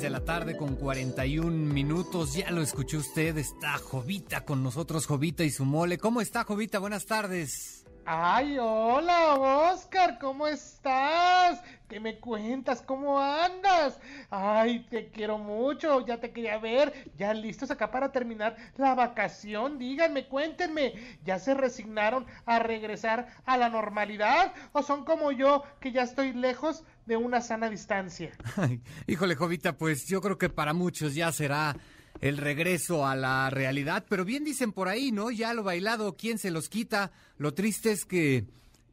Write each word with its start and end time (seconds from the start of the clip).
6 0.00 0.02
de 0.02 0.10
la 0.10 0.24
tarde 0.24 0.56
con 0.56 0.76
41 0.76 1.50
minutos. 1.50 2.32
Ya 2.32 2.50
lo 2.50 2.62
escuchó 2.62 2.98
usted. 2.98 3.36
Está 3.36 3.76
Jovita 3.76 4.46
con 4.46 4.62
nosotros, 4.62 5.06
Jovita 5.06 5.44
y 5.44 5.50
su 5.50 5.66
mole. 5.66 5.98
¿Cómo 5.98 6.22
está, 6.22 6.44
Jovita? 6.44 6.78
Buenas 6.78 7.04
tardes. 7.04 7.84
Ay, 8.06 8.56
hola, 8.58 9.34
Oscar, 9.34 10.18
¿cómo 10.18 10.46
estás? 10.46 11.62
¿Qué 11.86 12.00
me 12.00 12.18
cuentas? 12.18 12.80
¿Cómo 12.82 13.20
andas? 13.20 14.00
Ay, 14.30 14.86
te 14.88 15.10
quiero 15.10 15.38
mucho, 15.38 16.04
ya 16.06 16.18
te 16.18 16.32
quería 16.32 16.58
ver. 16.58 17.10
Ya 17.16 17.34
listos 17.34 17.70
acá 17.70 17.90
para 17.90 18.10
terminar 18.10 18.56
la 18.78 18.94
vacación. 18.94 19.78
Díganme, 19.78 20.26
cuéntenme, 20.26 20.94
¿ya 21.24 21.38
se 21.38 21.52
resignaron 21.52 22.26
a 22.46 22.58
regresar 22.58 23.28
a 23.44 23.58
la 23.58 23.68
normalidad? 23.68 24.54
¿O 24.72 24.82
son 24.82 25.04
como 25.04 25.30
yo, 25.30 25.62
que 25.78 25.92
ya 25.92 26.02
estoy 26.02 26.32
lejos 26.32 26.84
de 27.10 27.16
una 27.16 27.40
sana 27.40 27.68
distancia? 27.68 28.30
Ay, 28.56 28.80
híjole, 29.08 29.34
Jovita, 29.34 29.76
pues 29.76 30.06
yo 30.06 30.20
creo 30.20 30.38
que 30.38 30.48
para 30.48 30.72
muchos 30.72 31.14
ya 31.14 31.32
será 31.32 31.76
el 32.20 32.36
regreso 32.36 33.04
a 33.04 33.16
la 33.16 33.50
realidad, 33.50 34.06
pero 34.08 34.24
bien 34.24 34.44
dicen 34.44 34.72
por 34.72 34.88
ahí, 34.88 35.10
¿no? 35.10 35.30
Ya 35.30 35.52
lo 35.52 35.64
bailado, 35.64 36.16
¿quién 36.16 36.38
se 36.38 36.52
los 36.52 36.68
quita? 36.68 37.10
Lo 37.36 37.52
triste 37.52 37.90
es 37.90 38.04
que 38.04 38.46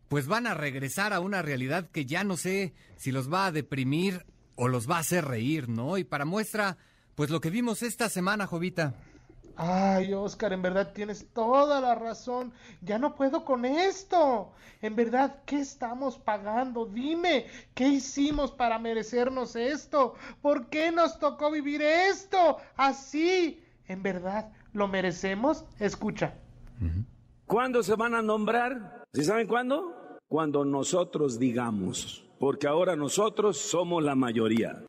pues 0.08 0.26
van 0.28 0.48
a 0.48 0.56
regresar 0.56 1.14
a 1.14 1.20
una 1.20 1.42
realidad 1.42 1.90
que 1.92 2.06
ya 2.06 2.24
no 2.24 2.38
sé 2.38 2.74
si 2.96 3.12
los 3.12 3.32
va 3.32 3.46
a 3.46 3.52
deprimir 3.52 4.26
o 4.56 4.68
los 4.68 4.90
va 4.90 4.98
a 4.98 5.02
hacer 5.02 5.26
reír, 5.26 5.70
¿no? 5.70 6.00
Y 6.00 6.04
para 6.04 6.26
muestra, 6.26 6.78
pues 7.14 7.30
lo 7.30 7.40
que 7.40 7.52
vimos 7.52 7.84
esta 7.84 8.10
semana, 8.10 8.48
Jovita. 8.48 8.96
Ay, 9.60 10.14
Oscar, 10.14 10.54
en 10.54 10.62
verdad 10.62 10.94
tienes 10.94 11.34
toda 11.34 11.82
la 11.82 11.96
razón. 11.96 12.54
Ya 12.82 13.00
no 13.00 13.16
puedo 13.16 13.44
con 13.44 13.66
esto. 13.66 14.52
En 14.84 14.96
verdad, 14.96 15.42
¿qué 15.48 15.60
estamos 15.60 16.20
pagando? 16.20 16.86
Dime, 16.86 17.48
¿qué 17.74 17.88
hicimos 17.88 18.52
para 18.52 18.78
merecernos 18.78 19.56
esto? 19.56 20.14
¿Por 20.44 20.68
qué 20.68 20.92
nos 20.92 21.18
tocó 21.18 21.50
vivir 21.50 21.82
esto 21.82 22.58
así? 22.76 23.64
En 23.88 24.04
verdad, 24.04 24.52
¿lo 24.74 24.88
merecemos? 24.88 25.66
Escucha. 25.80 26.36
¿Cuándo 27.48 27.82
se 27.82 27.96
van 27.96 28.14
a 28.14 28.22
nombrar? 28.22 29.06
¿Sí 29.12 29.24
saben 29.24 29.48
cuándo? 29.48 30.20
Cuando 30.28 30.66
nosotros 30.66 31.40
digamos, 31.40 32.30
porque 32.40 32.68
ahora 32.68 32.96
nosotros 32.96 33.58
somos 33.58 34.04
la 34.04 34.14
mayoría. 34.14 34.84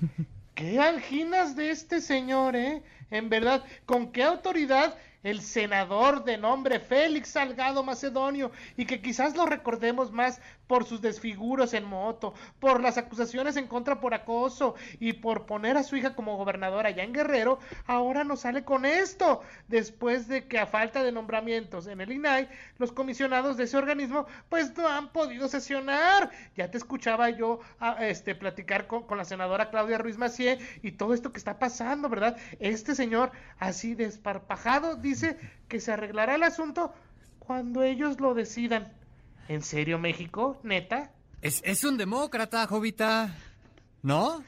¿Qué 0.54 0.78
anginas 0.78 1.56
de 1.56 1.70
este 1.70 2.00
señor, 2.00 2.54
eh? 2.54 2.82
En 3.10 3.28
verdad, 3.28 3.64
¿con 3.86 4.12
qué 4.12 4.22
autoridad 4.22 4.96
el 5.24 5.40
senador 5.40 6.22
de 6.22 6.38
nombre 6.38 6.78
Félix 6.78 7.30
Salgado 7.30 7.82
Macedonio 7.82 8.52
y 8.76 8.86
que 8.86 9.02
quizás 9.02 9.34
lo 9.34 9.46
recordemos 9.46 10.12
más 10.12 10.40
por 10.66 10.84
sus 10.84 11.00
desfiguros 11.02 11.74
en 11.74 11.84
moto, 11.84 12.34
por 12.60 12.80
las 12.80 12.96
acusaciones 12.96 13.56
en 13.56 13.66
contra 13.66 14.00
por 14.00 14.14
acoso 14.14 14.74
y 14.98 15.14
por 15.14 15.46
poner 15.46 15.76
a 15.76 15.82
su 15.82 15.96
hija 15.96 16.14
como 16.14 16.36
gobernadora 16.36 16.88
allá 16.88 17.02
en 17.02 17.12
Guerrero, 17.12 17.58
ahora 17.86 18.24
nos 18.24 18.40
sale 18.40 18.64
con 18.64 18.84
esto, 18.86 19.40
después 19.68 20.28
de 20.28 20.46
que 20.46 20.58
a 20.58 20.66
falta 20.66 21.02
de 21.02 21.12
nombramientos 21.12 21.86
en 21.86 22.00
el 22.00 22.12
INAI, 22.12 22.48
los 22.78 22.92
comisionados 22.92 23.56
de 23.56 23.64
ese 23.64 23.76
organismo 23.76 24.26
pues 24.48 24.76
no 24.76 24.88
han 24.88 25.08
podido 25.08 25.48
sesionar. 25.48 26.30
Ya 26.56 26.70
te 26.70 26.78
escuchaba 26.78 27.30
yo 27.30 27.60
a, 27.80 28.06
este, 28.06 28.34
platicar 28.34 28.86
con, 28.86 29.04
la 29.16 29.24
senadora 29.24 29.70
Claudia 29.70 29.98
Ruiz 29.98 30.18
Macié 30.18 30.58
y 30.82 30.92
todo 30.92 31.14
esto 31.14 31.32
que 31.32 31.38
está 31.38 31.58
pasando, 31.58 32.08
¿verdad? 32.08 32.36
Este 32.58 32.94
señor 32.94 33.30
así 33.58 33.94
desparpajado 33.94 34.96
que 35.68 35.80
se 35.80 35.92
arreglará 35.92 36.34
el 36.34 36.42
asunto 36.42 36.92
cuando 37.38 37.82
ellos 37.82 38.20
lo 38.20 38.34
decidan. 38.34 38.92
¿En 39.48 39.62
serio, 39.62 39.98
México? 39.98 40.58
¿Neta? 40.62 41.10
Es, 41.42 41.60
es 41.64 41.84
un 41.84 41.98
demócrata, 41.98 42.66
Jovita. 42.66 43.34
¿No? 44.02 44.42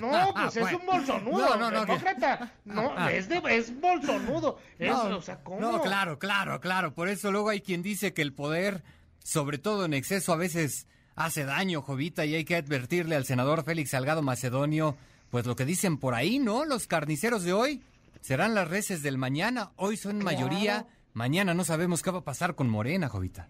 No, 0.00 0.34
pues 0.34 0.56
es 0.56 0.72
un 0.80 0.86
bolsonudo, 0.86 1.38
no, 1.38 1.56
no, 1.56 1.70
no, 1.70 1.80
demócrata. 1.80 2.52
No, 2.64 3.08
es, 3.08 3.28
de, 3.28 3.40
es 3.50 3.78
bolsonudo. 3.80 4.58
Es, 4.78 4.90
No, 4.90 5.16
o 5.16 5.22
sea, 5.22 5.42
¿cómo? 5.42 5.60
No, 5.60 5.80
claro, 5.80 6.18
claro, 6.18 6.60
claro. 6.60 6.92
Por 6.94 7.08
eso 7.08 7.32
luego 7.32 7.50
hay 7.50 7.60
quien 7.60 7.82
dice 7.82 8.12
que 8.12 8.22
el 8.22 8.32
poder, 8.32 8.82
sobre 9.22 9.58
todo 9.58 9.84
en 9.84 9.94
exceso, 9.94 10.32
a 10.32 10.36
veces 10.36 10.86
hace 11.14 11.44
daño, 11.44 11.82
Jovita, 11.82 12.26
y 12.26 12.34
hay 12.34 12.44
que 12.44 12.56
advertirle 12.56 13.16
al 13.16 13.24
senador 13.24 13.64
Félix 13.64 13.90
Salgado 13.90 14.22
Macedonio, 14.22 14.96
pues 15.30 15.46
lo 15.46 15.56
que 15.56 15.64
dicen 15.64 15.98
por 15.98 16.14
ahí, 16.14 16.38
¿no? 16.38 16.64
Los 16.64 16.86
carniceros 16.86 17.42
de 17.42 17.52
hoy 17.52 17.82
serán 18.20 18.54
las 18.54 18.68
reces 18.68 19.02
del 19.02 19.18
mañana. 19.18 19.72
Hoy 19.76 19.96
son 19.96 20.20
Claro. 20.20 20.24
mayoría. 20.36 20.86
Mañana 21.14 21.54
no 21.54 21.64
sabemos 21.64 22.02
qué 22.02 22.10
va 22.10 22.18
a 22.18 22.24
pasar 22.24 22.54
con 22.54 22.68
Morena, 22.68 23.08
Jovita. 23.08 23.48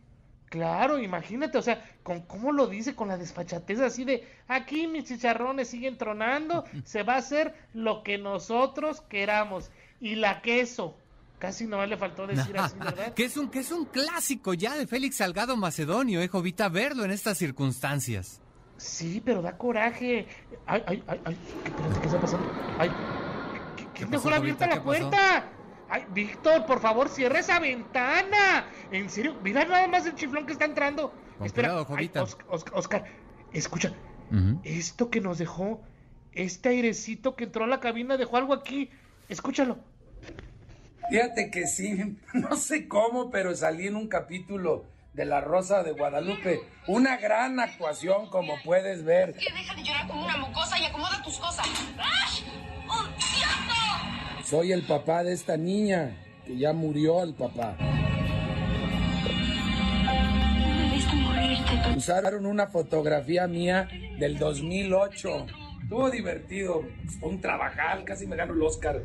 Claro, 0.49 1.01
imagínate, 1.01 1.59
o 1.59 1.63
sea, 1.63 1.85
con 2.05 2.21
cómo 2.23 2.53
lo 2.53 2.69
dice, 2.69 2.95
con 2.95 3.09
la 3.09 3.19
desfachatez 3.19 3.81
así 3.81 4.05
de 4.05 4.25
aquí 4.47 4.87
mis 4.87 5.05
chicharrones 5.05 5.69
siguen 5.69 5.99
tronando, 5.99 6.65
se 6.85 7.03
va 7.03 7.15
a 7.15 7.19
hacer 7.19 7.53
lo 7.75 8.05
que 8.05 8.17
nosotros 8.19 9.01
queramos. 9.01 9.71
Y 10.01 10.15
la 10.15 10.43
queso, 10.43 10.97
casi 11.41 11.67
no 11.67 11.85
le 11.85 11.97
faltó 11.97 12.29
decir 12.29 12.57
así, 12.59 12.77
¿verdad? 12.79 13.13
que 13.15 13.25
es 13.25 13.37
un 13.37 13.51
que 13.51 13.59
es 13.59 13.73
un 13.73 13.87
clásico 13.87 14.55
ya 14.55 14.77
de 14.77 14.87
Félix 14.87 15.17
Salgado 15.17 15.57
Macedonio, 15.57 16.21
eh, 16.21 16.29
Jovita, 16.29 16.69
verlo 16.69 17.05
en 17.05 17.11
estas 17.11 17.37
circunstancias. 17.39 18.41
Sí, 18.77 19.21
pero 19.25 19.43
da 19.43 19.57
coraje. 19.57 20.29
Ay, 20.67 20.83
ay, 20.87 21.03
ay, 21.09 21.21
ay, 21.25 21.37
¿qué, 21.65 21.71
espérate, 21.71 22.01
¿qué 22.01 22.07
está 22.07 22.21
pasando? 22.21 22.53
Ay, 22.79 22.91
¿qué, 23.97 24.05
qué, 24.05 24.05
¿Qué 24.07 24.11
dejó 24.13 24.25
pasó, 24.25 24.37
abierta 24.37 24.67
la 24.67 24.83
puerta? 24.83 25.45
Ay, 25.89 26.05
Víctor, 26.11 26.67
por 26.67 26.81
favor, 26.81 27.09
cierra 27.09 27.39
esa 27.39 27.59
ventana. 27.61 28.67
En 28.91 29.09
serio, 29.09 29.37
mira 29.43 29.65
nada 29.65 29.87
más 29.87 30.05
el 30.07 30.15
chiflón 30.15 30.45
que 30.47 30.53
está 30.53 30.65
entrando. 30.65 31.13
Con 31.39 31.47
Espera, 31.47 31.69
cuidado, 31.69 31.87
ay, 31.89 31.95
Jovita. 31.95 32.23
Os- 32.23 32.39
Os- 32.49 32.65
Oscar, 32.73 33.05
escucha, 33.53 33.93
esto 34.65 35.11
que 35.11 35.21
nos 35.21 35.39
dejó, 35.39 35.81
este 36.33 36.71
airecito 36.71 37.37
que 37.37 37.45
entró 37.45 37.65
a 37.65 37.69
la 37.69 37.79
cabina 37.81 38.17
dejó 38.17 38.37
algo 38.37 38.53
aquí. 38.55 38.91
Escúchalo. 39.29 39.79
Fíjate 41.09 41.51
que 41.53 41.67
sí, 41.67 42.19
no 42.35 42.57
sé 42.57 42.89
cómo, 42.89 43.31
pero 43.31 43.55
salí 43.55 43.87
en 43.87 43.95
un 43.97 44.09
capítulo 44.09 44.87
de 45.13 45.25
La 45.25 45.41
Rosa 45.41 45.83
de 45.85 45.93
Guadalupe. 45.93 46.61
Una 46.89 47.17
gran 47.17 47.61
actuación, 47.61 48.29
como 48.29 48.55
puedes 48.65 49.05
ver. 49.05 49.35
Que 49.35 49.53
deja 49.53 49.75
de 49.75 49.83
llorar 49.85 50.07
como 50.09 50.25
una 50.25 50.37
mocosa 50.37 50.79
y 50.81 50.85
acomoda 50.85 51.23
tus 51.23 51.39
cosas. 51.39 51.67
¡Ash! 51.99 52.43
Soy 54.47 54.71
el 54.71 54.83
papá 54.87 55.25
de 55.25 55.33
esta 55.33 55.57
niña, 55.57 56.17
que 56.47 56.57
ya 56.57 56.73
murió 56.73 57.21
el 57.25 57.35
papá. 57.35 57.77
Usaron 61.97 62.47
una 62.47 62.69
fotografía 62.69 63.49
mía 63.49 63.89
del 64.21 64.39
2008. 64.39 65.47
Estuvo 65.83 66.11
divertido. 66.13 66.85
Fue 67.19 67.31
un 67.31 67.41
trabajal, 67.41 68.05
casi 68.05 68.29
me 68.29 68.37
gano 68.37 68.55
el 68.55 68.63
Oscar. 68.63 69.03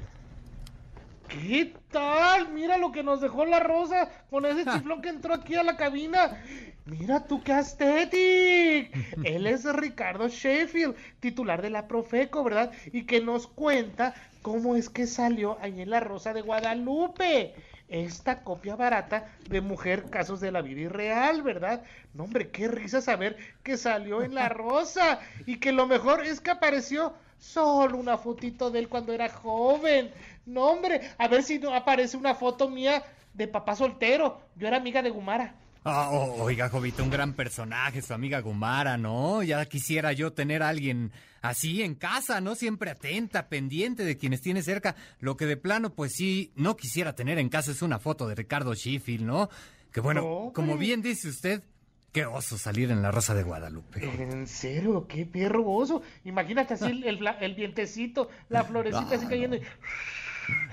¿Qué 1.32 1.74
tal? 1.92 2.52
Mira 2.52 2.78
lo 2.78 2.92
que 2.92 3.04
nos 3.04 3.22
dejó 3.22 3.46
la 3.46 3.62
rosa 3.62 4.10
con 4.30 4.46
ese 4.46 4.66
chiflón 4.72 5.02
que 5.02 5.10
entró 5.10 5.34
aquí 5.34 5.56
a 5.56 5.64
la 5.64 5.78
cabina. 5.78 6.44
Mira 6.86 7.26
tú 7.26 7.42
qué 7.42 7.54
aesthetic. 7.54 8.92
Él 9.24 9.48
es 9.48 9.64
Ricardo 9.64 10.28
Sheffield, 10.28 10.96
titular 11.22 11.62
de 11.62 11.70
la 11.70 11.88
Profeco, 11.88 12.44
¿verdad? 12.44 12.72
Y 12.92 13.06
que 13.06 13.22
nos 13.22 13.48
cuenta 13.48 14.14
cómo 14.42 14.76
es 14.76 14.90
que 14.90 15.08
salió 15.08 15.58
ahí 15.62 15.82
en 15.82 15.90
la 15.90 16.02
Rosa 16.02 16.34
de 16.34 16.42
Guadalupe. 16.42 17.54
Esta 17.88 18.44
copia 18.44 18.76
barata 18.76 19.26
de 19.50 19.62
Mujer 19.62 20.10
Casos 20.10 20.40
de 20.40 20.52
la 20.52 20.62
Vida 20.62 20.82
Irreal, 20.82 21.44
¿verdad? 21.44 21.84
No, 22.14 22.24
hombre, 22.24 22.50
qué 22.50 22.68
risa 22.68 23.02
saber 23.02 23.38
que 23.64 23.78
salió 23.78 24.22
en 24.22 24.34
la 24.36 24.50
Rosa 24.50 25.20
y 25.46 25.58
que 25.58 25.72
lo 25.72 25.88
mejor 25.88 26.26
es 26.26 26.42
que 26.42 26.52
apareció 26.52 27.14
solo 27.42 27.98
una 27.98 28.18
fotito 28.18 28.70
de 28.72 28.80
él 28.80 28.88
cuando 28.88 29.12
era 29.12 29.28
joven. 29.28 30.12
No, 30.46 30.66
hombre, 30.68 31.02
a 31.18 31.28
ver 31.28 31.44
si 31.44 31.60
no 31.60 31.74
aparece 31.76 32.16
una 32.16 32.36
foto 32.36 32.70
mía 32.70 33.04
de 33.34 33.48
papá 33.48 33.76
soltero. 33.76 34.40
Yo 34.56 34.68
era 34.68 34.78
amiga 34.78 35.02
de 35.02 35.10
Gumara. 35.10 35.56
Ah, 35.84 36.10
o- 36.12 36.44
oiga, 36.44 36.70
Jovita, 36.70 37.02
un 37.02 37.10
gran 37.10 37.34
personaje, 37.34 38.04
su 38.04 38.14
amiga 38.14 38.40
Gumara, 38.42 38.98
¿no? 38.98 39.42
Ya 39.42 39.66
quisiera 39.66 40.14
yo 40.14 40.32
tener 40.32 40.62
a 40.62 40.70
alguien 40.70 41.12
así 41.42 41.82
en 41.82 41.96
casa, 41.96 42.40
¿no? 42.40 42.54
Siempre 42.54 42.92
atenta, 42.92 43.50
pendiente 43.50 44.04
de 44.06 44.16
quienes 44.16 44.42
tiene 44.42 44.62
cerca. 44.62 44.96
Lo 45.20 45.36
que 45.38 45.48
de 45.48 45.58
plano, 45.58 45.96
pues 45.96 46.12
sí, 46.14 46.52
no 46.56 46.78
quisiera 46.78 47.16
tener 47.16 47.40
en 47.40 47.50
casa 47.50 47.72
es 47.72 47.82
una 47.82 47.98
foto 47.98 48.28
de 48.28 48.36
Ricardo 48.36 48.76
Sheffield, 48.76 49.26
¿no? 49.26 49.50
Que 49.92 50.02
bueno, 50.02 50.22
No, 50.22 50.52
como 50.54 50.78
bien 50.78 51.02
dice 51.02 51.28
usted, 51.30 51.64
qué 52.12 52.26
oso 52.26 52.58
salir 52.58 52.92
en 52.92 53.02
la 53.02 53.12
Rosa 53.12 53.34
de 53.34 53.44
Guadalupe. 53.44 54.04
En 54.04 54.48
serio, 54.48 55.08
qué 55.08 55.26
perro 55.26 55.66
oso. 55.70 56.02
Imagínate 56.26 56.74
así 56.74 57.04
el, 57.06 57.26
el, 57.40 57.56
vientecito, 57.56 58.30
la 58.50 58.64
florecita 58.66 59.16
así 59.16 59.28
cayendo. 59.28 59.56
y- 59.58 59.62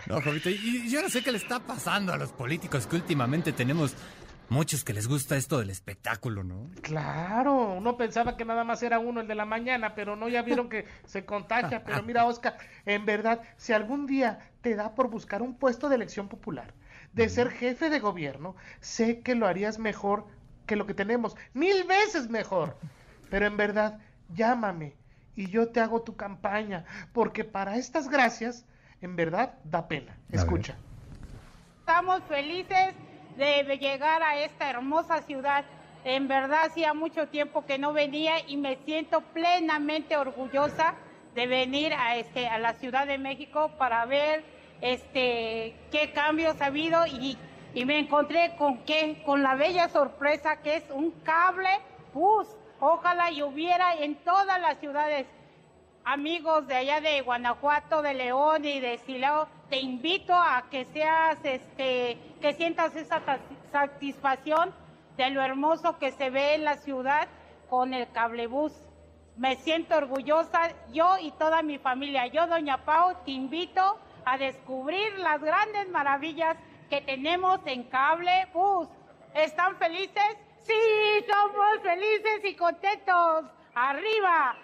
No, 0.06 0.20
Jovita, 0.20 0.50
y 0.50 0.54
y 0.54 0.90
yo 0.90 1.02
no 1.02 1.08
sé 1.08 1.22
qué 1.22 1.30
le 1.32 1.38
está 1.38 1.60
pasando 1.60 2.12
a 2.12 2.16
los 2.16 2.32
políticos 2.32 2.86
que 2.86 2.96
últimamente 2.96 3.52
tenemos 3.52 3.94
muchos 4.48 4.82
que 4.82 4.94
les 4.94 5.06
gusta 5.06 5.36
esto 5.36 5.58
del 5.58 5.68
espectáculo, 5.70 6.42
¿no? 6.42 6.70
Claro, 6.82 7.74
uno 7.74 7.96
pensaba 7.98 8.36
que 8.36 8.46
nada 8.46 8.64
más 8.64 8.82
era 8.82 8.98
uno 8.98 9.20
el 9.20 9.28
de 9.28 9.34
la 9.34 9.44
mañana, 9.44 9.94
pero 9.94 10.16
no, 10.16 10.28
ya 10.28 10.40
vieron 10.42 10.68
que 10.70 10.86
se 11.04 11.24
contagia. 11.26 11.84
Pero 11.84 12.02
mira, 12.02 12.24
Oscar, 12.24 12.56
en 12.86 13.04
verdad, 13.04 13.42
si 13.58 13.74
algún 13.74 14.06
día 14.06 14.38
te 14.62 14.74
da 14.74 14.94
por 14.94 15.10
buscar 15.10 15.42
un 15.42 15.54
puesto 15.54 15.88
de 15.90 15.96
elección 15.96 16.28
popular, 16.28 16.72
de 17.12 17.28
ser 17.28 17.50
jefe 17.50 17.90
de 17.90 18.00
gobierno, 18.00 18.56
sé 18.80 19.20
que 19.20 19.34
lo 19.34 19.46
harías 19.46 19.78
mejor 19.78 20.26
que 20.68 20.76
lo 20.76 20.86
que 20.86 20.94
tenemos, 20.94 21.36
mil 21.52 21.82
veces 21.82 22.30
mejor. 22.30 22.76
Pero 23.28 23.46
en 23.46 23.56
verdad, 23.56 23.98
llámame 24.32 24.94
y 25.34 25.48
yo 25.50 25.68
te 25.68 25.80
hago 25.80 26.02
tu 26.02 26.14
campaña, 26.14 26.84
porque 27.12 27.42
para 27.42 27.76
estas 27.76 28.08
gracias, 28.08 28.64
en 29.00 29.16
verdad, 29.16 29.54
da 29.64 29.88
pena. 29.88 30.16
Escucha. 30.30 30.76
Estamos 31.80 32.22
felices 32.28 32.94
de 33.36 33.78
llegar 33.78 34.22
a 34.22 34.38
esta 34.38 34.70
hermosa 34.70 35.22
ciudad. 35.22 35.64
En 36.04 36.28
verdad 36.28 36.66
hacía 36.66 36.94
mucho 36.94 37.26
tiempo 37.28 37.66
que 37.66 37.78
no 37.78 37.92
venía 37.92 38.46
y 38.46 38.56
me 38.56 38.76
siento 38.84 39.20
plenamente 39.32 40.16
orgullosa 40.16 40.94
de 41.34 41.46
venir 41.46 41.92
a 41.94 42.16
este 42.16 42.48
a 42.48 42.58
la 42.58 42.74
Ciudad 42.74 43.06
de 43.06 43.18
México 43.18 43.70
para 43.78 44.04
ver 44.06 44.42
este 44.80 45.74
qué 45.90 46.12
cambios 46.12 46.60
ha 46.60 46.66
habido 46.66 47.06
y, 47.06 47.36
y 47.78 47.84
me 47.84 48.00
encontré 48.00 48.56
con 48.56 48.78
qué 48.78 49.22
con 49.24 49.44
la 49.44 49.54
bella 49.54 49.88
sorpresa 49.88 50.60
que 50.62 50.78
es 50.78 50.84
un 50.90 51.12
cable 51.22 51.68
bus. 52.12 52.48
Ojalá 52.80 53.30
y 53.30 53.40
hubiera 53.44 53.94
en 53.94 54.16
todas 54.16 54.60
las 54.60 54.78
ciudades 54.78 55.28
amigos 56.02 56.66
de 56.66 56.74
allá 56.74 57.00
de 57.00 57.20
Guanajuato, 57.20 58.02
de 58.02 58.14
León 58.14 58.64
y 58.64 58.80
de 58.80 58.98
Silao, 58.98 59.46
te 59.70 59.78
invito 59.78 60.34
a 60.34 60.64
que 60.72 60.86
seas, 60.86 61.38
este, 61.44 62.18
que 62.40 62.52
sientas 62.54 62.96
esa 62.96 63.22
satisfacción 63.70 64.74
de 65.16 65.30
lo 65.30 65.40
hermoso 65.40 65.98
que 65.98 66.10
se 66.10 66.30
ve 66.30 66.54
en 66.54 66.64
la 66.64 66.78
ciudad 66.78 67.28
con 67.70 67.94
el 67.94 68.10
cablebús. 68.10 68.72
Me 69.36 69.54
siento 69.54 69.96
orgullosa, 69.96 70.72
yo 70.92 71.16
y 71.20 71.30
toda 71.30 71.62
mi 71.62 71.78
familia. 71.78 72.26
Yo, 72.26 72.48
Doña 72.48 72.84
Pau, 72.84 73.14
te 73.24 73.30
invito 73.30 74.00
a 74.24 74.36
descubrir 74.36 75.16
las 75.20 75.40
grandes 75.40 75.88
maravillas 75.90 76.56
que 76.88 77.00
tenemos 77.02 77.60
en 77.66 77.84
Cablebús. 77.84 78.88
¿Están 79.34 79.76
felices? 79.76 80.36
Sí, 80.62 81.24
somos 81.26 81.82
felices 81.82 82.44
y 82.44 82.54
contentos. 82.54 83.44
Arriba, 83.74 84.56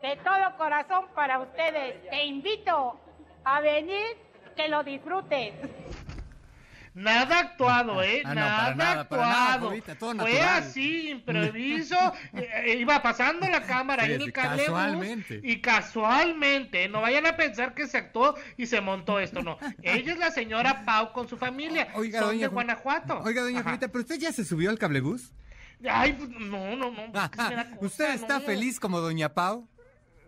de 0.00 0.16
todo 0.16 0.56
corazón 0.56 1.06
para 1.14 1.40
ustedes. 1.40 2.08
Te 2.08 2.24
invito 2.24 2.98
a 3.44 3.60
venir, 3.60 4.16
que 4.56 4.68
lo 4.68 4.84
disfruten. 4.84 5.54
Nada 6.94 7.40
actuado, 7.40 8.00
¿eh? 8.04 8.22
Ah, 8.24 8.34
nada, 8.34 8.50
nada, 8.52 8.74
nada, 8.76 9.00
actuado. 9.00 9.68
Jovita, 9.68 9.96
todo 9.96 10.14
Fue 10.14 10.40
así, 10.40 11.10
improviso. 11.10 11.96
eh, 12.34 12.48
eh, 12.66 12.76
iba 12.78 13.02
pasando 13.02 13.48
la 13.48 13.62
cámara 13.62 14.04
ahí 14.04 14.12
en 14.12 14.20
sí, 14.20 14.26
el 14.26 14.32
cable 14.32 14.62
casualmente. 14.64 15.40
Y 15.42 15.60
casualmente, 15.60 16.88
no 16.88 17.00
vayan 17.00 17.26
a 17.26 17.36
pensar 17.36 17.74
que 17.74 17.88
se 17.88 17.98
actuó 17.98 18.36
y 18.56 18.66
se 18.66 18.80
montó 18.80 19.18
esto, 19.18 19.42
no. 19.42 19.58
Ella 19.82 20.12
es 20.12 20.18
la 20.18 20.30
señora 20.30 20.84
Pau 20.84 21.12
con 21.12 21.28
su 21.28 21.36
familia. 21.36 21.88
Oiga, 21.94 22.20
Son 22.20 22.28
doña 22.28 22.40
de 22.42 22.46
Ju- 22.48 22.52
Guanajuato. 22.52 23.20
Oiga, 23.24 23.42
doña. 23.42 23.62
Jovita, 23.64 23.88
¿pero 23.88 24.00
usted 24.02 24.18
ya 24.20 24.32
se 24.32 24.44
subió 24.44 24.70
al 24.70 24.78
cablebús? 24.78 25.32
Ay, 25.90 26.12
pues, 26.12 26.28
no, 26.30 26.76
no, 26.76 26.92
no. 26.92 27.12
¿Usted 27.80 28.14
está 28.14 28.38
no. 28.38 28.44
feliz 28.44 28.78
como 28.78 29.00
doña 29.00 29.34
Pau? 29.34 29.68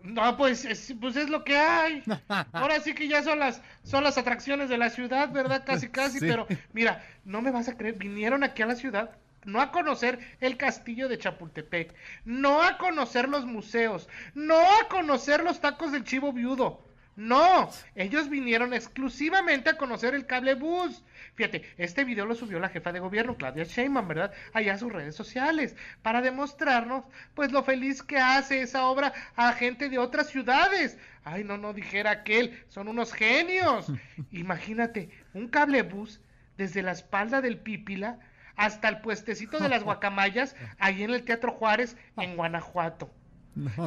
No, 0.07 0.37
pues 0.37 0.65
es, 0.65 0.93
pues 0.99 1.15
es 1.15 1.29
lo 1.29 1.43
que 1.43 1.57
hay. 1.57 2.03
Ahora 2.53 2.79
sí 2.79 2.93
que 2.93 3.07
ya 3.07 3.23
son 3.23 3.39
las 3.39 3.61
son 3.83 4.03
las 4.03 4.17
atracciones 4.17 4.69
de 4.69 4.77
la 4.77 4.89
ciudad, 4.89 5.31
¿verdad? 5.31 5.63
Casi, 5.65 5.89
casi. 5.89 6.19
Sí. 6.19 6.25
Pero 6.27 6.47
mira, 6.73 7.03
no 7.25 7.41
me 7.41 7.51
vas 7.51 7.67
a 7.67 7.77
creer, 7.77 7.95
vinieron 7.95 8.43
aquí 8.43 8.61
a 8.61 8.65
la 8.65 8.75
ciudad 8.75 9.11
no 9.47 9.61
a 9.61 9.71
conocer 9.71 10.19
el 10.41 10.57
castillo 10.57 11.07
de 11.07 11.17
Chapultepec, 11.17 11.95
no 12.25 12.61
a 12.61 12.77
conocer 12.77 13.29
los 13.29 13.45
museos, 13.45 14.09
no 14.35 14.59
a 14.59 14.89
conocer 14.89 15.41
los 15.43 15.61
tacos 15.61 15.93
del 15.93 16.03
chivo 16.03 16.33
viudo. 16.33 16.81
No, 17.17 17.71
ellos 17.95 18.29
vinieron 18.29 18.75
exclusivamente 18.75 19.71
a 19.71 19.77
conocer 19.77 20.13
el 20.13 20.27
cable 20.27 20.53
bus. 20.53 21.03
Fíjate, 21.33 21.63
este 21.77 22.03
video 22.03 22.27
lo 22.27 22.35
subió 22.35 22.59
la 22.59 22.69
jefa 22.69 22.91
de 22.91 22.99
gobierno, 22.99 23.37
Claudia 23.37 23.63
Sheinbaum, 23.63 24.07
¿verdad? 24.07 24.31
Allá 24.53 24.75
a 24.75 24.77
sus 24.77 24.93
redes 24.93 25.15
sociales, 25.15 25.75
para 26.03 26.21
demostrarnos, 26.21 27.05
pues, 27.33 27.51
lo 27.51 27.63
feliz 27.63 28.03
que 28.03 28.19
hace 28.19 28.61
esa 28.61 28.85
obra 28.85 29.13
a 29.35 29.51
gente 29.53 29.89
de 29.89 29.97
otras 29.97 30.29
ciudades. 30.29 30.99
Ay, 31.23 31.43
no, 31.43 31.57
no 31.57 31.73
dijera 31.73 32.11
aquel, 32.11 32.63
son 32.67 32.87
unos 32.87 33.11
genios. 33.13 33.91
Imagínate, 34.31 35.09
un 35.33 35.47
cable 35.47 35.81
bus 35.81 36.21
desde 36.55 36.83
la 36.83 36.91
espalda 36.91 37.41
del 37.41 37.57
Pípila 37.57 38.19
hasta 38.57 38.89
el 38.89 39.01
puestecito 39.01 39.57
de 39.57 39.69
las 39.69 39.83
guacamayas, 39.85 40.55
ahí 40.77 41.01
en 41.01 41.09
el 41.09 41.23
Teatro 41.23 41.51
Juárez, 41.51 41.97
en 42.15 42.35
Guanajuato. 42.37 43.09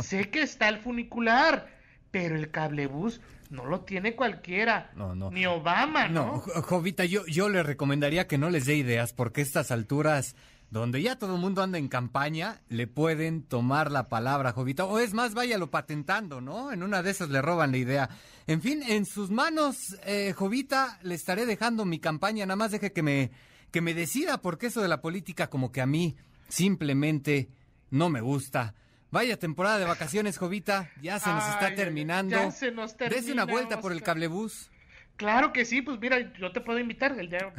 Sé 0.02 0.30
que 0.30 0.42
está 0.42 0.68
el 0.68 0.78
funicular, 0.78 1.68
pero 2.10 2.36
el 2.36 2.50
cablebús 2.50 3.20
no 3.50 3.66
lo 3.66 3.80
tiene 3.80 4.14
cualquiera. 4.14 4.90
No, 4.96 5.14
no. 5.14 5.30
Ni 5.30 5.46
Obama, 5.46 6.08
¿no? 6.08 6.26
No, 6.26 6.38
Jo- 6.40 6.62
Jovita, 6.62 7.04
yo, 7.04 7.26
yo 7.26 7.48
le 7.48 7.62
recomendaría 7.62 8.26
que 8.28 8.38
no 8.38 8.50
les 8.50 8.66
dé 8.66 8.76
ideas, 8.76 9.12
porque 9.12 9.40
a 9.40 9.44
estas 9.44 9.70
alturas, 9.70 10.36
donde 10.70 11.02
ya 11.02 11.18
todo 11.18 11.34
el 11.34 11.40
mundo 11.40 11.62
anda 11.62 11.76
en 11.78 11.88
campaña, 11.88 12.60
le 12.68 12.86
pueden 12.86 13.42
tomar 13.42 13.90
la 13.90 14.08
palabra, 14.08 14.52
Jovita. 14.52 14.84
O 14.84 14.98
es 15.00 15.14
más, 15.14 15.34
váyalo 15.34 15.68
patentando, 15.70 16.40
¿no? 16.40 16.70
En 16.72 16.82
una 16.84 17.02
de 17.02 17.10
esas 17.10 17.28
le 17.30 17.42
roban 17.42 17.72
la 17.72 17.78
idea. 17.78 18.08
En 18.46 18.62
fin, 18.62 18.82
en 18.86 19.04
sus 19.04 19.30
manos, 19.30 19.96
eh, 20.04 20.32
Jovita, 20.36 20.98
le 21.02 21.16
estaré 21.16 21.44
dejando 21.46 21.84
mi 21.84 21.98
campaña. 21.98 22.46
Nada 22.46 22.56
más 22.56 22.70
deje 22.70 22.92
que 22.92 23.02
me, 23.02 23.32
que 23.72 23.80
me 23.80 23.94
decida, 23.94 24.40
porque 24.40 24.68
eso 24.68 24.80
de 24.80 24.88
la 24.88 25.00
política 25.00 25.48
como 25.50 25.72
que 25.72 25.80
a 25.80 25.86
mí 25.86 26.14
simplemente 26.48 27.48
no 27.90 28.08
me 28.10 28.20
gusta. 28.20 28.74
Vaya 29.10 29.36
temporada 29.36 29.78
de 29.78 29.84
vacaciones, 29.86 30.38
Jovita. 30.38 30.90
Ya 31.02 31.18
se 31.18 31.30
nos 31.30 31.42
Ay, 31.44 31.50
está 31.52 31.74
terminando. 31.74 32.36
ya 32.36 32.50
se 32.50 32.70
nos 32.70 32.96
Dese 32.96 33.32
una 33.32 33.44
vuelta 33.44 33.80
por 33.80 33.92
el 33.92 34.02
cablebús. 34.02 34.70
Claro 35.20 35.52
que 35.52 35.66
sí, 35.66 35.82
pues 35.82 36.00
mira, 36.00 36.18
yo 36.38 36.50
te 36.50 36.62
puedo 36.62 36.78
invitar. 36.78 37.12
El 37.20 37.28
día 37.28 37.52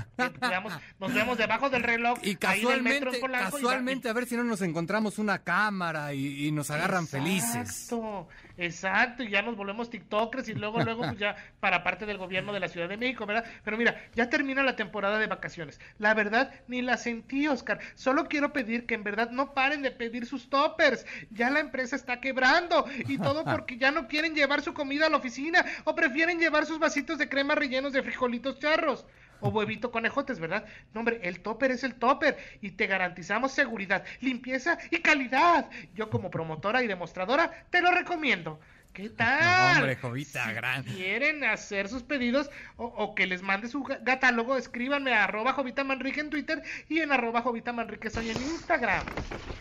nos 0.99 1.13
vemos 1.13 1.37
debajo 1.37 1.69
del 1.69 1.83
reloj. 1.83 2.17
Y 2.23 2.35
ahí 2.43 2.61
en 2.65 2.71
el 2.71 2.81
metro 2.81 3.11
casualmente, 3.11 3.17
y 3.17 3.21
va- 3.45 3.51
casualmente 3.51 4.09
a 4.09 4.13
ver 4.13 4.25
si 4.25 4.35
no 4.35 4.43
nos 4.43 4.63
encontramos 4.63 5.19
una 5.19 5.43
cámara 5.43 6.11
y, 6.15 6.47
y 6.47 6.51
nos 6.51 6.71
agarran 6.71 7.05
felices. 7.07 7.55
Exacto, 7.55 8.27
exacto, 8.57 9.21
y 9.21 9.29
ya 9.29 9.43
nos 9.43 9.55
volvemos 9.55 9.91
tiktokers 9.91 10.49
y 10.49 10.55
luego, 10.55 10.81
luego, 10.81 11.03
pues 11.03 11.19
ya 11.19 11.35
para 11.59 11.83
parte 11.83 12.07
del 12.07 12.17
gobierno 12.17 12.51
de 12.51 12.59
la 12.59 12.67
Ciudad 12.67 12.89
de 12.89 12.97
México, 12.97 13.27
¿verdad? 13.27 13.45
Pero 13.63 13.77
mira, 13.77 13.95
ya 14.15 14.27
termina 14.27 14.63
la 14.63 14.75
temporada 14.75 15.19
de 15.19 15.27
vacaciones. 15.27 15.79
La 15.99 16.15
verdad, 16.15 16.51
ni 16.67 16.81
la 16.81 16.97
sentí, 16.97 17.47
Oscar. 17.47 17.79
Solo 17.93 18.27
quiero 18.27 18.53
pedir 18.53 18.87
que 18.87 18.95
en 18.95 19.03
verdad 19.03 19.29
no 19.29 19.53
paren 19.53 19.83
de 19.83 19.91
pedir 19.91 20.25
sus 20.25 20.49
toppers. 20.49 21.05
Ya 21.29 21.51
la 21.51 21.59
empresa 21.59 21.95
está 21.95 22.19
quebrando 22.19 22.85
y 23.07 23.19
todo 23.19 23.43
porque 23.45 23.77
ya 23.77 23.91
no 23.91 24.07
quieren 24.07 24.33
llevar 24.33 24.63
su 24.63 24.73
comida 24.73 25.05
a 25.05 25.09
la 25.11 25.17
oficina 25.17 25.63
o 25.83 25.93
prefieren 25.93 26.39
llevar 26.39 26.65
sus 26.65 26.79
vasitos 26.79 27.19
de 27.19 27.29
crema 27.29 27.50
rellenos 27.55 27.93
de 27.93 28.03
frijolitos 28.03 28.59
charros. 28.59 29.05
O 29.43 29.49
huevito 29.49 29.91
conejotes, 29.91 30.39
¿verdad? 30.39 30.65
No, 30.93 30.99
hombre, 30.99 31.19
el 31.23 31.39
topper 31.41 31.71
es 31.71 31.83
el 31.83 31.95
topper 31.95 32.37
y 32.61 32.71
te 32.71 32.85
garantizamos 32.85 33.51
seguridad, 33.51 34.03
limpieza 34.19 34.77
y 34.91 34.99
calidad. 34.99 35.67
Yo 35.95 36.11
como 36.11 36.29
promotora 36.29 36.83
y 36.83 36.87
demostradora 36.87 37.65
te 37.71 37.81
lo 37.81 37.89
recomiendo. 37.91 38.59
¿Qué 38.93 39.09
tal? 39.17 39.77
hombre, 39.77 39.95
Jovita, 39.95 40.43
si 40.45 40.51
gran. 40.53 40.83
quieren 40.83 41.43
hacer 41.43 41.87
sus 41.89 42.03
pedidos 42.03 42.51
o, 42.75 42.85
o 42.85 43.15
que 43.15 43.25
les 43.25 43.41
mande 43.41 43.67
su 43.67 43.81
catálogo, 43.83 44.57
escríbanme 44.57 45.13
a 45.13 45.23
arroba 45.23 45.53
Jovita 45.53 45.83
Manrique 45.83 46.19
en 46.19 46.29
Twitter 46.29 46.61
y 46.87 46.99
en 46.99 47.11
arroba 47.11 47.41
Jovita 47.41 47.73
Manrique 47.73 48.09
Soy 48.11 48.29
en 48.29 48.41
Instagram. 48.43 49.05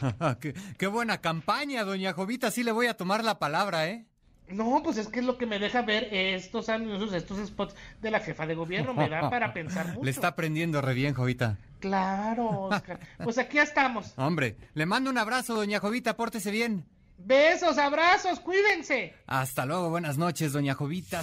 qué, 0.41 0.55
qué 0.79 0.87
buena 0.89 1.21
campaña, 1.23 1.85
doña 1.85 2.13
Jovita. 2.13 2.51
Sí 2.51 2.65
le 2.65 2.73
voy 2.73 2.87
a 2.89 2.97
tomar 2.97 3.25
la 3.25 3.39
palabra, 3.39 3.89
¿eh? 3.89 4.05
No, 4.51 4.83
pues 4.83 4.97
es 4.97 5.09
que 5.09 5.21
es 5.21 5.25
lo 5.27 5.39
que 5.39 5.47
me 5.47 5.59
deja 5.59 5.83
ver 5.83 6.09
estos 6.13 6.69
anuncios, 6.69 7.13
estos 7.13 7.47
spots 7.47 7.75
de 8.01 8.11
la 8.11 8.21
jefa 8.21 8.47
de 8.47 8.55
gobierno. 8.55 8.95
Me 8.95 9.09
da 9.09 9.31
para 9.31 9.53
pensar 9.53 9.87
mucho. 9.95 10.05
Le 10.05 10.11
está 10.11 10.29
aprendiendo 10.29 10.81
re 10.81 10.95
bien, 10.95 11.15
Jovita. 11.15 11.59
Claro, 11.79 12.63
Oscar. 12.63 13.01
Pues 13.23 13.39
aquí 13.39 13.59
estamos. 13.59 14.13
Hombre, 14.17 14.57
le 14.75 14.87
mando 14.87 15.11
un 15.11 15.19
abrazo, 15.19 15.55
doña 15.55 15.79
Jovita. 15.81 16.17
Pórtese 16.17 16.51
bien. 16.51 16.85
Besos, 17.19 17.77
abrazos, 17.79 18.41
cuídense. 18.41 19.15
Hasta 19.27 19.67
luego. 19.67 19.91
Buenas 19.91 20.17
noches, 20.17 20.53
doña 20.53 20.75
Jovita. 20.75 21.23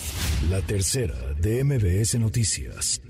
La 0.50 0.62
tercera 0.62 1.16
de 1.40 1.64
MBS 1.64 2.20
Noticias. 2.20 3.02